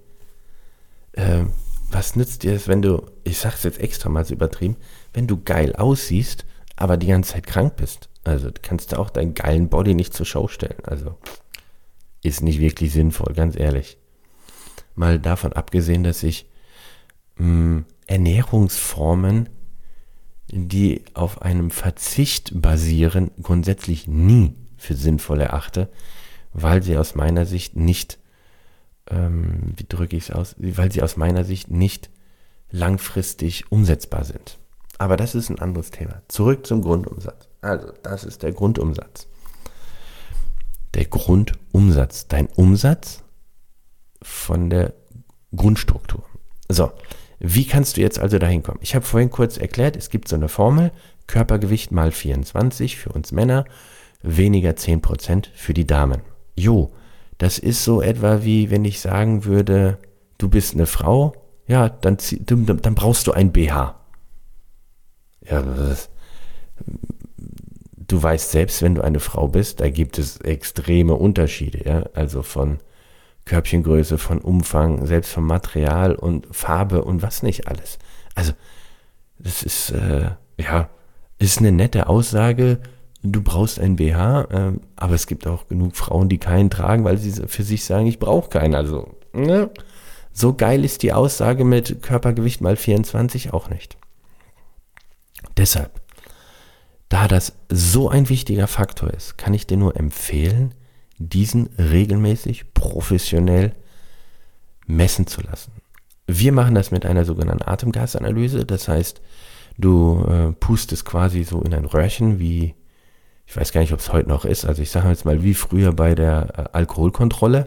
Äh, 1.13 1.45
was 1.93 2.17
nützt 2.17 2.43
dir 2.43 2.55
es, 2.55 2.69
wenn 2.69 2.83
du, 2.83 3.07
ich 3.25 3.39
sag's 3.39 3.63
jetzt 3.63 3.81
extra 3.81 4.09
mal 4.09 4.25
so 4.25 4.35
übertrieben, 4.35 4.77
wenn 5.13 5.27
du 5.27 5.43
geil 5.43 5.75
aussiehst, 5.75 6.45
aber 6.77 6.97
die 6.97 7.09
ganze 7.09 7.33
Zeit 7.33 7.47
krank 7.47 7.77
bist? 7.77 8.09
Also 8.25 8.51
kannst 8.63 8.93
du 8.93 8.99
auch 8.99 9.11
deinen 9.11 9.35
geilen 9.35 9.69
Body 9.69 9.95
nicht 9.95 10.15
zur 10.15 10.27
Show 10.27 10.49
stellen. 10.49 10.83
Also 10.85 11.17
ist 12.23 12.43
nicht 12.43 12.61
wirklich 12.61 12.93
sinnvoll, 12.93 13.35
ganz 13.35 13.57
ehrlich. 13.59 13.97
Mal 14.95 15.19
davon 15.19 15.53
abgesehen, 15.53 16.05
dass 16.05 16.23
ich 16.23 16.47
mh, 17.37 17.47
hm, 17.47 17.85
Ernährungsformen, 18.07 19.49
die 20.49 21.05
auf 21.15 21.43
einem 21.43 21.71
Verzicht 21.71 22.61
basieren, 22.61 23.31
grundsätzlich 23.41 24.09
nie 24.09 24.55
für 24.77 24.95
sinnvoll 24.95 25.41
erachte, 25.41 25.89
weil 26.53 26.83
sie 26.83 26.97
aus 26.99 27.15
meiner 27.15 27.47
Sicht 27.47 27.77
nicht, 27.77 28.19
ähm, 29.11 29.75
wie 29.77 29.87
drücke 29.89 30.17
ich 30.17 30.29
es 30.29 30.35
aus, 30.35 30.55
weil 30.59 30.93
sie 30.93 31.03
aus 31.03 31.17
meiner 31.17 31.45
Sicht 31.45 31.71
nicht 31.71 32.11
langfristig 32.71 33.71
umsetzbar 33.71 34.25
sind. 34.25 34.59
Aber 34.99 35.17
das 35.17 35.35
ist 35.35 35.49
ein 35.51 35.59
anderes 35.59 35.91
Thema. 35.91 36.23
Zurück 36.29 36.67
zum 36.67 36.83
Grundumsatz. 36.83 37.49
Also, 37.63 37.93
das 38.03 38.25
ist 38.25 38.43
der 38.43 38.53
Grundumsatz. 38.53 39.29
Der 40.95 41.07
Grundumsatz, 41.07 42.29
dein 42.29 42.49
Umsatz 42.49 43.23
von 44.23 44.71
der 44.71 44.95
Grundstruktur. 45.55 46.25
So, 46.69 46.93
wie 47.39 47.67
kannst 47.67 47.97
du 47.97 48.01
jetzt 48.01 48.19
also 48.19 48.39
dahin 48.39 48.63
kommen? 48.63 48.81
Ich 48.83 48.95
habe 48.95 49.05
vorhin 49.05 49.31
kurz 49.31 49.57
erklärt, 49.57 49.97
es 49.97 50.11
gibt 50.11 50.29
so 50.29 50.37
eine 50.37 50.49
Formel, 50.49 50.93
Körpergewicht 51.27 51.93
mal 51.93 52.13
24 52.13 52.97
für 52.97 53.11
uns 53.11 53.33
Männer 53.33 53.65
weniger 54.23 54.73
10% 54.73 55.47
für 55.55 55.73
die 55.73 55.87
Damen. 55.87 56.23
Jo, 56.57 56.93
das 57.41 57.59
ist 57.59 57.85
so 57.85 58.03
etwa 58.03 58.45
wie 58.45 58.71
wenn 58.71 58.85
ich 58.85 59.01
sagen 59.01 59.47
würde, 59.47 59.97
du 60.37 60.51
bist 60.51 60.75
eine 60.75 60.87
Frau, 60.87 61.33
ja, 61.67 61.89
dann, 61.89 62.19
dann 62.47 62.95
brauchst 62.95 63.27
du 63.27 63.33
ein 63.33 63.51
BH. 63.51 63.99
Ja, 65.49 65.63
das, 65.63 66.11
du 67.97 68.23
weißt 68.23 68.51
selbst, 68.51 68.83
wenn 68.83 68.95
du 68.95 69.03
eine 69.03 69.21
Frau 69.21 69.49
bist, 69.49 69.81
da 69.81 69.89
gibt 69.89 70.19
es 70.19 70.37
extreme 70.43 71.15
Unterschiede, 71.15 71.83
ja, 71.89 72.05
also 72.13 72.43
von 72.43 72.79
Körbchengröße, 73.47 74.19
von 74.19 74.41
Umfang, 74.41 75.07
selbst 75.07 75.33
vom 75.33 75.47
Material 75.47 76.15
und 76.15 76.47
Farbe 76.55 77.03
und 77.05 77.23
was 77.23 77.43
nicht 77.43 77.69
alles. 77.69 77.99
Also, 78.35 78.53
das 79.39 79.63
ist, 79.63 79.93
äh, 79.93 80.33
ja, 80.59 80.91
ist 81.39 81.59
eine 81.59 81.73
nette 81.73 82.07
Aussage, 82.07 82.81
du 83.23 83.43
brauchst 83.43 83.79
ein 83.79 83.97
BH, 83.97 84.43
äh, 84.43 84.73
aber 84.97 85.15
es 85.15 85.27
gibt 85.27 85.47
auch 85.47 85.69
genug 85.69 85.97
Frauen, 85.97 86.29
die 86.29 86.39
keinen 86.39 86.71
tragen, 86.71 87.05
weil 87.05 87.19
sie 87.19 87.47
für 87.47 87.63
sich 87.63 87.85
sagen, 87.85 88.07
ich 88.07 88.19
brauche 88.19 88.49
keinen. 88.49 88.75
Also, 88.75 89.15
ne? 89.33 89.71
so 90.33 90.55
geil 90.55 90.85
ist 90.85 91.03
die 91.03 91.13
Aussage 91.13 91.65
mit 91.65 92.03
Körpergewicht 92.03 92.61
mal 92.61 92.77
24 92.77 93.53
auch 93.53 93.69
nicht. 93.69 93.97
Deshalb, 95.57 96.01
da 97.09 97.29
das 97.29 97.55
so 97.69 98.09
ein 98.09 98.29
wichtiger 98.29 98.67
Faktor 98.67 99.11
ist, 99.11 99.37
kann 99.37 99.55
ich 99.55 99.67
dir 99.67 99.77
nur 99.77 99.97
empfehlen, 99.97 100.75
diesen 101.19 101.69
regelmäßig 101.77 102.73
professionell 102.73 103.75
messen 104.87 105.27
zu 105.27 105.43
lassen. 105.43 105.73
Wir 106.27 106.53
machen 106.53 106.75
das 106.75 106.91
mit 106.91 107.05
einer 107.05 107.25
sogenannten 107.25 107.69
Atemgasanalyse. 107.69 108.65
Das 108.65 108.89
heißt, 108.89 109.21
du 109.77 110.25
äh, 110.25 110.53
pustest 110.53 111.05
quasi 111.05 111.43
so 111.43 111.61
in 111.61 111.75
ein 111.75 111.85
Röhrchen 111.85 112.39
wie 112.39 112.75
ich 113.51 113.57
weiß 113.57 113.73
gar 113.73 113.81
nicht, 113.81 113.93
ob 113.93 113.99
es 113.99 114.13
heute 114.13 114.29
noch 114.29 114.45
ist. 114.45 114.65
Also 114.65 114.81
ich 114.81 114.93
sage 114.93 115.09
jetzt 115.09 115.25
mal, 115.25 115.43
wie 115.43 115.55
früher 115.55 115.93
bei 115.93 116.15
der 116.15 116.53
äh, 116.57 116.77
Alkoholkontrolle. 116.77 117.67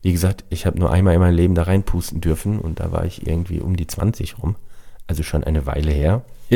Wie 0.00 0.12
gesagt, 0.12 0.46
ich 0.48 0.64
habe 0.64 0.78
nur 0.78 0.90
einmal 0.90 1.12
in 1.12 1.20
meinem 1.20 1.36
Leben 1.36 1.54
da 1.54 1.64
reinpusten 1.64 2.22
dürfen 2.22 2.58
und 2.58 2.80
da 2.80 2.92
war 2.92 3.04
ich 3.04 3.26
irgendwie 3.26 3.60
um 3.60 3.76
die 3.76 3.86
20 3.86 4.38
rum. 4.42 4.56
Also 5.06 5.22
schon 5.22 5.44
eine 5.44 5.66
Weile 5.66 5.92
her. 5.92 6.24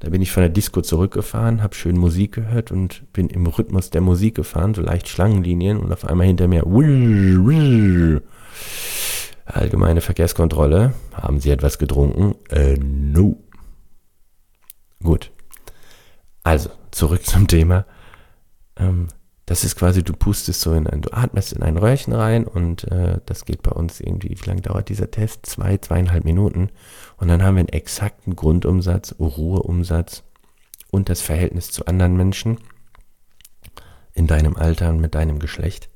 da 0.00 0.10
bin 0.10 0.20
ich 0.20 0.32
von 0.32 0.42
der 0.42 0.50
Disco 0.50 0.82
zurückgefahren, 0.82 1.62
habe 1.62 1.74
schön 1.74 1.96
Musik 1.96 2.32
gehört 2.32 2.70
und 2.70 3.10
bin 3.14 3.30
im 3.30 3.46
Rhythmus 3.46 3.88
der 3.88 4.02
Musik 4.02 4.34
gefahren, 4.34 4.74
so 4.74 4.82
leicht 4.82 5.08
Schlangenlinien 5.08 5.78
und 5.78 5.90
auf 5.90 6.04
einmal 6.04 6.26
hinter 6.26 6.46
mir 6.46 6.66
allgemeine 9.46 10.02
Verkehrskontrolle. 10.02 10.92
Haben 11.14 11.40
Sie 11.40 11.48
etwas 11.48 11.78
getrunken? 11.78 12.34
Äh, 12.50 12.74
no. 12.74 13.38
Gut. 15.02 15.30
Also, 16.50 16.70
zurück 16.90 17.24
zum 17.24 17.46
Thema. 17.46 17.84
Ähm, 18.76 19.06
das 19.46 19.62
ist 19.62 19.76
quasi, 19.76 20.02
du 20.02 20.12
pustest 20.12 20.60
so 20.60 20.72
in 20.72 20.88
ein, 20.88 21.00
du 21.00 21.12
atmest 21.12 21.52
in 21.52 21.62
ein 21.62 21.76
Röhrchen 21.76 22.12
rein 22.12 22.44
und 22.44 22.90
äh, 22.90 23.20
das 23.24 23.44
geht 23.44 23.62
bei 23.62 23.70
uns 23.70 24.00
irgendwie, 24.00 24.30
wie 24.30 24.48
lange 24.48 24.60
dauert 24.60 24.88
dieser 24.88 25.12
Test? 25.12 25.46
Zwei, 25.46 25.76
zweieinhalb 25.76 26.24
Minuten. 26.24 26.70
Und 27.18 27.28
dann 27.28 27.44
haben 27.44 27.54
wir 27.54 27.60
einen 27.60 27.68
exakten 27.68 28.34
Grundumsatz, 28.34 29.14
Ruheumsatz 29.20 30.24
und 30.90 31.08
das 31.08 31.20
Verhältnis 31.20 31.70
zu 31.70 31.86
anderen 31.86 32.16
Menschen 32.16 32.58
in 34.14 34.26
deinem 34.26 34.56
Alter 34.56 34.90
und 34.90 35.00
mit 35.00 35.14
deinem 35.14 35.38
Geschlecht. 35.38 35.88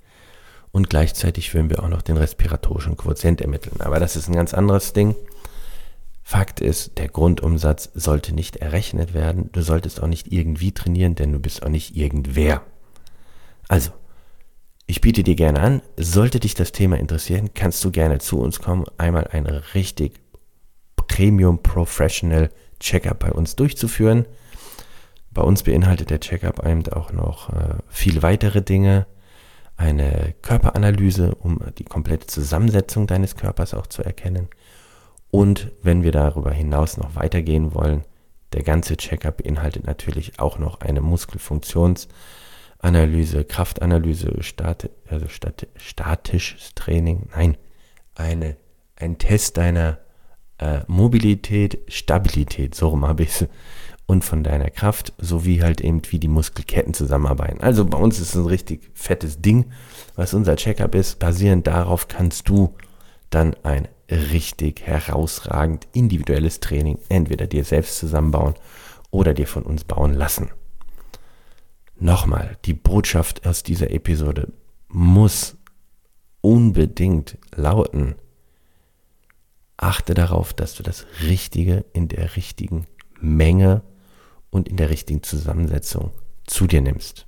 Und 0.70 0.88
gleichzeitig 0.88 1.52
würden 1.52 1.68
wir 1.68 1.82
auch 1.82 1.88
noch 1.88 2.02
den 2.02 2.16
respiratorischen 2.16 2.96
Quotient 2.96 3.40
ermitteln. 3.40 3.80
Aber 3.80 3.98
das 3.98 4.14
ist 4.14 4.28
ein 4.28 4.36
ganz 4.36 4.54
anderes 4.54 4.92
Ding. 4.92 5.16
Fakt 6.26 6.60
ist, 6.60 6.96
der 6.96 7.08
Grundumsatz 7.08 7.90
sollte 7.92 8.34
nicht 8.34 8.56
errechnet 8.56 9.12
werden. 9.12 9.50
Du 9.52 9.60
solltest 9.60 10.02
auch 10.02 10.06
nicht 10.06 10.32
irgendwie 10.32 10.72
trainieren, 10.72 11.14
denn 11.14 11.32
du 11.32 11.38
bist 11.38 11.62
auch 11.62 11.68
nicht 11.68 11.94
irgendwer. 11.94 12.62
Also, 13.68 13.90
ich 14.86 15.02
biete 15.02 15.22
dir 15.22 15.34
gerne 15.34 15.60
an, 15.60 15.82
sollte 15.98 16.40
dich 16.40 16.54
das 16.54 16.72
Thema 16.72 16.98
interessieren, 16.98 17.50
kannst 17.52 17.84
du 17.84 17.90
gerne 17.90 18.18
zu 18.18 18.40
uns 18.40 18.60
kommen, 18.60 18.86
einmal 18.96 19.28
ein 19.28 19.46
richtig 19.46 20.20
Premium 20.96 21.62
Professional 21.62 22.48
Checkup 22.80 23.18
bei 23.18 23.30
uns 23.30 23.54
durchzuführen. 23.54 24.24
Bei 25.30 25.42
uns 25.42 25.62
beinhaltet 25.62 26.08
der 26.08 26.20
Checkup 26.20 26.66
eben 26.66 26.86
auch 26.88 27.12
noch 27.12 27.50
äh, 27.50 27.76
viele 27.88 28.22
weitere 28.22 28.62
Dinge. 28.62 29.06
Eine 29.76 30.34
Körperanalyse, 30.40 31.34
um 31.34 31.60
die 31.78 31.84
komplette 31.84 32.28
Zusammensetzung 32.28 33.06
deines 33.06 33.36
Körpers 33.36 33.74
auch 33.74 33.88
zu 33.88 34.02
erkennen. 34.02 34.48
Und 35.34 35.72
wenn 35.82 36.04
wir 36.04 36.12
darüber 36.12 36.52
hinaus 36.52 36.96
noch 36.96 37.16
weitergehen 37.16 37.74
wollen, 37.74 38.04
der 38.52 38.62
ganze 38.62 38.96
Checkup 38.96 39.38
beinhaltet 39.38 39.84
natürlich 39.84 40.38
auch 40.38 40.60
noch 40.60 40.80
eine 40.80 41.00
Muskelfunktions- 41.00 42.06
Analyse, 42.78 43.44
Kraftanalyse, 43.44 44.42
Stat, 44.42 44.90
also 45.08 45.26
Stat, 45.26 45.66
statisches 45.74 46.72
Training, 46.76 47.28
nein, 47.34 47.56
eine, 48.14 48.56
ein 48.94 49.18
Test 49.18 49.56
deiner 49.56 49.98
äh, 50.58 50.82
Mobilität, 50.86 51.78
Stabilität, 51.88 52.76
so 52.76 52.90
rum 52.90 53.04
habe 53.04 53.24
ich 53.24 53.30
es, 53.30 53.48
und 54.06 54.24
von 54.24 54.44
deiner 54.44 54.70
Kraft, 54.70 55.14
sowie 55.18 55.62
halt 55.62 55.80
eben, 55.80 56.02
wie 56.10 56.20
die 56.20 56.28
Muskelketten 56.28 56.94
zusammenarbeiten. 56.94 57.60
Also 57.60 57.84
bei 57.84 57.98
uns 57.98 58.20
ist 58.20 58.28
es 58.28 58.34
ein 58.36 58.46
richtig 58.46 58.88
fettes 58.94 59.40
Ding, 59.40 59.72
was 60.14 60.32
unser 60.32 60.54
Checkup 60.54 60.94
ist. 60.94 61.18
Basierend 61.18 61.66
darauf 61.66 62.06
kannst 62.06 62.48
du 62.48 62.76
dann 63.30 63.56
ein 63.64 63.88
richtig 64.10 64.82
herausragend 64.82 65.88
individuelles 65.92 66.60
Training 66.60 66.98
entweder 67.08 67.46
dir 67.46 67.64
selbst 67.64 67.98
zusammenbauen 67.98 68.54
oder 69.10 69.34
dir 69.34 69.46
von 69.46 69.62
uns 69.62 69.84
bauen 69.84 70.14
lassen. 70.14 70.50
Nochmal, 71.96 72.58
die 72.64 72.74
Botschaft 72.74 73.46
aus 73.46 73.62
dieser 73.62 73.90
Episode 73.90 74.52
muss 74.88 75.56
unbedingt 76.40 77.38
lauten, 77.54 78.16
achte 79.76 80.14
darauf, 80.14 80.52
dass 80.52 80.74
du 80.74 80.82
das 80.82 81.06
Richtige 81.22 81.84
in 81.92 82.08
der 82.08 82.36
richtigen 82.36 82.86
Menge 83.20 83.82
und 84.50 84.68
in 84.68 84.76
der 84.76 84.90
richtigen 84.90 85.22
Zusammensetzung 85.22 86.10
zu 86.46 86.66
dir 86.66 86.80
nimmst. 86.80 87.26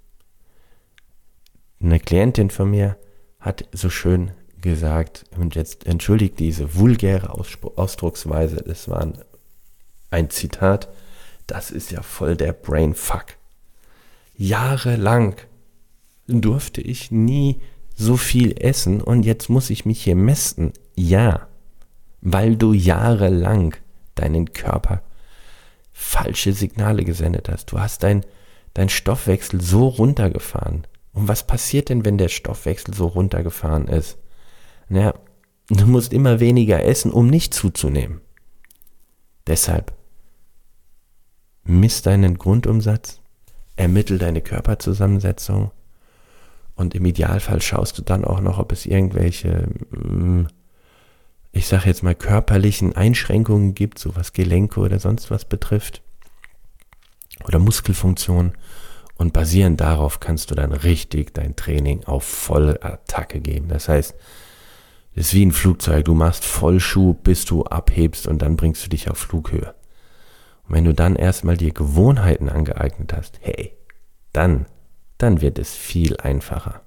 Eine 1.81 2.01
Klientin 2.01 2.51
von 2.51 2.71
mir 2.71 2.99
hat 3.39 3.69
so 3.73 3.91
schön 3.91 4.33
gesagt, 4.61 5.25
und 5.37 5.55
jetzt 5.55 5.87
entschuldigt 5.87 6.39
diese 6.39 6.75
vulgäre 6.75 7.31
Ausdrucksweise, 7.31 8.57
das 8.57 8.89
war 8.89 9.13
ein 10.11 10.31
Zitat, 10.31 10.89
das 11.47 11.71
ist 11.71 11.91
ja 11.91 12.03
voll 12.03 12.37
der 12.37 12.53
Brainfuck. 12.53 13.27
Jahrelang 14.35 15.37
durfte 16.27 16.81
ich 16.81 17.11
nie 17.11 17.61
so 17.95 18.17
viel 18.17 18.55
essen 18.61 19.01
und 19.01 19.25
jetzt 19.25 19.49
muss 19.49 19.71
ich 19.71 19.87
mich 19.87 20.03
hier 20.03 20.17
messen. 20.17 20.73
Ja, 20.95 21.49
weil 22.21 22.57
du 22.57 22.73
jahrelang 22.73 23.75
deinen 24.15 24.53
Körper 24.53 25.03
falsche 25.93 26.53
Signale 26.53 27.05
gesendet 27.05 27.49
hast. 27.49 27.73
Du 27.73 27.81
hast 27.81 28.03
dein, 28.03 28.25
dein 28.75 28.91
Stoffwechsel 28.91 29.61
so 29.63 29.89
runtergefahren. 29.89 30.87
Und 31.13 31.29
was 31.29 31.47
passiert 31.47 31.89
denn, 31.89 32.05
wenn 32.05 32.19
der 32.19 32.29
Stoffwechsel 32.29 32.93
so 32.93 33.07
runtergefahren 33.07 33.89
ist? 33.89 34.19
Naja, 34.89 35.15
du 35.69 35.87
musst 35.87 36.13
immer 36.13 36.41
weniger 36.41 36.85
essen, 36.85 37.11
um 37.11 37.29
nicht 37.29 37.55
zuzunehmen. 37.55 38.21
Deshalb 39.47 39.93
misst 41.65 42.07
deinen 42.07 42.39
Grundumsatz, 42.39 43.21
ermittel 43.77 44.19
deine 44.19 44.41
Körperzusammensetzung 44.41 45.71
und 46.77 46.95
im 46.95 47.07
Idealfall 47.07 47.63
schaust 47.63 47.99
du 47.99 48.03
dann 48.03 48.25
auch 48.25 48.41
noch, 48.41 48.59
ob 48.59 48.71
es 48.71 48.87
irgendwelche, 48.87 49.69
mm, 49.91 50.47
ich 51.53 51.67
sage 51.67 51.87
jetzt 51.87 52.03
mal, 52.03 52.15
körperlichen 52.15 52.95
Einschränkungen 52.95 53.75
gibt, 53.75 53.99
so 53.99 54.15
was 54.15 54.35
Gelenke 54.35 54.81
oder 54.81 54.99
sonst 54.99 55.31
was 55.31 55.47
betrifft 55.47 56.03
oder 57.45 57.59
Muskelfunktion. 57.59 58.53
Und 59.17 59.33
basierend 59.33 59.81
darauf 59.81 60.21
kannst 60.21 60.51
du 60.51 60.55
dann 60.55 60.73
richtig 60.73 61.33
dein 61.33 61.57
Training 61.57 62.05
auf 62.05 62.25
volle 62.25 62.83
Attacke 62.83 63.41
geben. 63.41 63.69
Das 63.69 63.89
heißt, 63.89 64.15
ist 65.17 65.35
wie 65.35 65.45
ein 65.45 65.53
Flugzeug. 65.53 66.05
Du 66.05 66.15
machst 66.15 66.45
Vollschub, 66.45 67.25
bis 67.25 67.45
du 67.45 67.65
abhebst 67.65 68.29
und 68.29 68.43
dann 68.43 68.55
bringst 68.57 68.85
du 68.85 68.91
dich 68.91 69.11
auf 69.11 69.19
Flughöhe. 69.19 69.75
Und 70.69 70.75
wenn 70.75 70.85
du 70.85 70.95
dann 70.95 71.17
erstmal 71.17 71.57
dir 71.57 71.73
Gewohnheiten 71.73 72.49
angeeignet 72.49 73.13
hast, 73.13 73.41
hey, 73.41 73.73
dann, 74.33 74.67
dann 75.19 75.41
wird 75.41 75.59
es 75.59 75.75
viel 75.75 76.17
einfacher. 76.19 76.83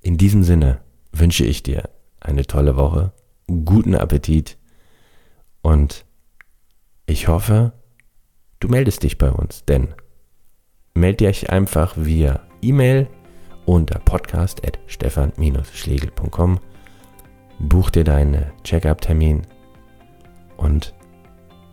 In 0.00 0.16
diesem 0.16 0.44
Sinne 0.44 0.80
wünsche 1.12 1.44
ich 1.44 1.62
dir 1.64 1.90
eine 2.20 2.46
tolle 2.46 2.76
Woche, 2.76 3.12
guten 3.46 3.96
Appetit 3.96 4.56
und 5.60 6.06
ich 7.06 7.26
hoffe, 7.26 7.72
du 8.60 8.68
meldest 8.68 9.02
dich 9.02 9.18
bei 9.18 9.30
uns, 9.30 9.64
denn 9.64 9.88
melde 10.94 11.26
dich 11.26 11.50
einfach 11.50 11.94
via 11.96 12.46
E-Mail 12.62 13.08
unter 13.66 13.98
podcast.stefan-schlegel.com, 13.98 16.60
buch 17.58 17.90
dir 17.90 18.04
deinen 18.04 18.46
Check-up-Termin 18.64 19.42
und 20.56 20.94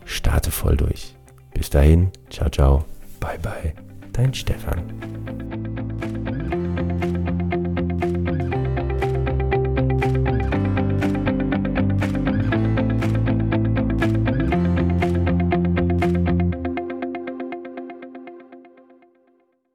starte 0.05 0.51
voll 0.51 0.77
durch. 0.77 1.15
Bis 1.53 1.69
dahin, 1.69 2.11
ciao, 2.29 2.49
ciao, 2.49 2.85
bye, 3.19 3.39
bye, 3.39 3.73
dein 4.13 4.33
Stefan. 4.33 4.83